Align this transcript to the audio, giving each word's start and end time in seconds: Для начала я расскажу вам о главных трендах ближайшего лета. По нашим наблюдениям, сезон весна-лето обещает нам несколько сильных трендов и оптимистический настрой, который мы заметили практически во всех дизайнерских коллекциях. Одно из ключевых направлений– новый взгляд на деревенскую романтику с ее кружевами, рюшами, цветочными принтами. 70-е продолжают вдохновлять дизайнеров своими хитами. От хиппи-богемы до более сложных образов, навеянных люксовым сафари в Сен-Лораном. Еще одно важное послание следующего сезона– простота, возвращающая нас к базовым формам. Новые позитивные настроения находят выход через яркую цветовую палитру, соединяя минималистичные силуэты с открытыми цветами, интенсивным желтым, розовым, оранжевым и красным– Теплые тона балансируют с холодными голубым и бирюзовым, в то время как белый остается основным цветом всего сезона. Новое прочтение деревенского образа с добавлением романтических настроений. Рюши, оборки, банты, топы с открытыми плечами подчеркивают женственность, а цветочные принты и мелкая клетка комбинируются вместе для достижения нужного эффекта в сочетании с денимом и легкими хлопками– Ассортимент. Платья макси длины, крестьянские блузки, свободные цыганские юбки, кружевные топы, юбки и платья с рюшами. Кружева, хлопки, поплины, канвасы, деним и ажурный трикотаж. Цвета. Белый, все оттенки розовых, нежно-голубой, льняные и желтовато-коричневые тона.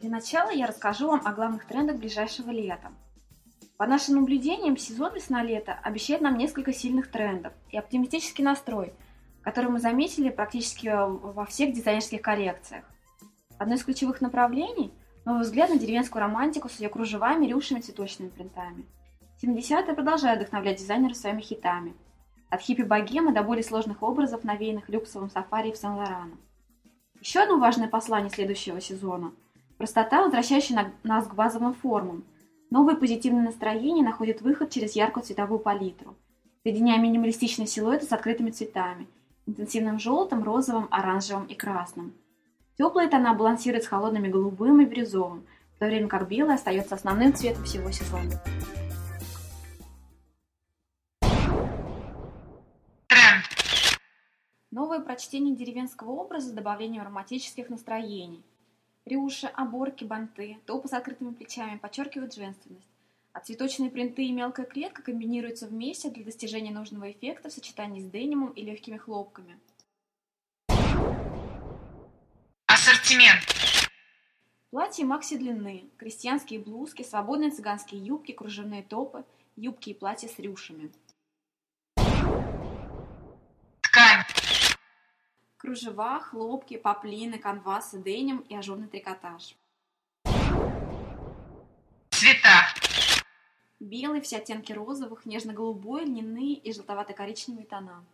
Для 0.00 0.10
начала 0.10 0.50
я 0.50 0.66
расскажу 0.66 1.08
вам 1.08 1.22
о 1.24 1.32
главных 1.32 1.64
трендах 1.64 1.96
ближайшего 1.96 2.50
лета. 2.50 2.92
По 3.78 3.86
нашим 3.86 4.16
наблюдениям, 4.16 4.76
сезон 4.76 5.14
весна-лето 5.14 5.72
обещает 5.82 6.20
нам 6.20 6.36
несколько 6.36 6.74
сильных 6.74 7.10
трендов 7.10 7.54
и 7.70 7.78
оптимистический 7.78 8.44
настрой, 8.44 8.92
который 9.42 9.70
мы 9.70 9.80
заметили 9.80 10.28
практически 10.28 10.88
во 10.88 11.46
всех 11.46 11.72
дизайнерских 11.72 12.20
коллекциях. 12.20 12.84
Одно 13.58 13.74
из 13.74 13.84
ключевых 13.84 14.20
направлений– 14.20 14.92
новый 15.24 15.42
взгляд 15.42 15.70
на 15.70 15.78
деревенскую 15.78 16.20
романтику 16.20 16.68
с 16.68 16.78
ее 16.78 16.90
кружевами, 16.90 17.46
рюшами, 17.46 17.80
цветочными 17.80 18.28
принтами. 18.28 18.84
70-е 19.42 19.94
продолжают 19.94 20.40
вдохновлять 20.40 20.78
дизайнеров 20.78 21.16
своими 21.16 21.40
хитами. 21.40 21.94
От 22.50 22.60
хиппи-богемы 22.60 23.32
до 23.32 23.42
более 23.42 23.64
сложных 23.64 24.02
образов, 24.02 24.44
навеянных 24.44 24.90
люксовым 24.90 25.30
сафари 25.30 25.72
в 25.72 25.76
Сен-Лораном. 25.76 26.38
Еще 27.20 27.40
одно 27.40 27.58
важное 27.58 27.88
послание 27.88 28.30
следующего 28.30 28.78
сезона– 28.82 29.32
простота, 29.76 30.22
возвращающая 30.22 30.92
нас 31.02 31.26
к 31.26 31.34
базовым 31.34 31.74
формам. 31.74 32.24
Новые 32.70 32.96
позитивные 32.96 33.44
настроения 33.44 34.02
находят 34.02 34.40
выход 34.40 34.70
через 34.70 34.96
яркую 34.96 35.24
цветовую 35.24 35.60
палитру, 35.60 36.16
соединяя 36.62 36.98
минималистичные 36.98 37.66
силуэты 37.66 38.06
с 38.06 38.12
открытыми 38.12 38.50
цветами, 38.50 39.06
интенсивным 39.46 39.98
желтым, 39.98 40.42
розовым, 40.42 40.88
оранжевым 40.90 41.46
и 41.46 41.54
красным– 41.54 42.12
Теплые 42.78 43.08
тона 43.08 43.32
балансируют 43.32 43.84
с 43.84 43.88
холодными 43.88 44.28
голубым 44.28 44.82
и 44.82 44.84
бирюзовым, 44.84 45.46
в 45.74 45.78
то 45.78 45.86
время 45.86 46.08
как 46.08 46.28
белый 46.28 46.56
остается 46.56 46.94
основным 46.94 47.32
цветом 47.32 47.64
всего 47.64 47.90
сезона. 47.90 48.32
Новое 54.70 55.00
прочтение 55.00 55.56
деревенского 55.56 56.10
образа 56.10 56.50
с 56.50 56.52
добавлением 56.52 57.02
романтических 57.02 57.70
настроений. 57.70 58.44
Рюши, 59.06 59.46
оборки, 59.46 60.04
банты, 60.04 60.58
топы 60.66 60.88
с 60.88 60.92
открытыми 60.92 61.32
плечами 61.32 61.78
подчеркивают 61.78 62.34
женственность, 62.34 62.88
а 63.32 63.40
цветочные 63.40 63.90
принты 63.90 64.24
и 64.24 64.32
мелкая 64.32 64.66
клетка 64.66 65.02
комбинируются 65.02 65.66
вместе 65.66 66.10
для 66.10 66.24
достижения 66.24 66.72
нужного 66.72 67.10
эффекта 67.10 67.48
в 67.48 67.52
сочетании 67.52 68.02
с 68.02 68.10
денимом 68.10 68.50
и 68.50 68.62
легкими 68.62 68.98
хлопками– 68.98 69.58
Ассортимент. 72.86 73.40
Платья 74.70 75.04
макси 75.04 75.36
длины, 75.36 75.84
крестьянские 75.96 76.60
блузки, 76.60 77.02
свободные 77.02 77.50
цыганские 77.50 78.04
юбки, 78.04 78.32
кружевные 78.32 78.82
топы, 78.82 79.24
юбки 79.56 79.90
и 79.90 79.94
платья 79.94 80.28
с 80.28 80.38
рюшами. 80.38 80.92
Кружева, 85.66 86.20
хлопки, 86.20 86.76
поплины, 86.76 87.40
канвасы, 87.40 88.00
деним 88.00 88.38
и 88.48 88.54
ажурный 88.54 88.86
трикотаж. 88.86 89.56
Цвета. 92.10 92.68
Белый, 93.80 94.20
все 94.20 94.36
оттенки 94.36 94.72
розовых, 94.72 95.26
нежно-голубой, 95.26 96.04
льняные 96.04 96.54
и 96.54 96.70
желтовато-коричневые 96.70 97.66
тона. 97.66 98.04